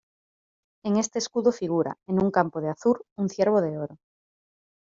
[0.83, 3.99] En este escudo figura, en un campo de azur, un ciervo de oro.